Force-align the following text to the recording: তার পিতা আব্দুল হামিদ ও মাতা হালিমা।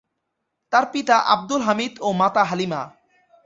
তার 0.73 0.85
পিতা 0.93 1.15
আব্দুল 1.33 1.61
হামিদ 1.61 1.93
ও 2.01 2.07
মাতা 2.11 2.43
হালিমা। 2.43 2.81